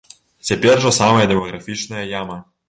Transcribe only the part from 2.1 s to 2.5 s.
яма.